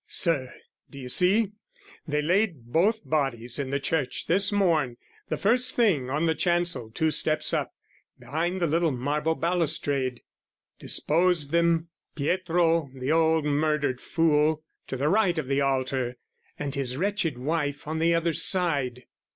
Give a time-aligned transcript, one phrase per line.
[0.07, 0.51] Sir,
[0.89, 1.51] do you see,
[2.07, 4.97] They laid both bodies in the church, this morn
[5.29, 7.75] The first thing, on the chancel two steps up,
[8.17, 10.23] Behind the little marble balustrade;
[10.79, 16.17] Disposed them, Pietro the old murdered fool To the right of the altar,
[16.57, 19.03] and his wretched wife On the other side.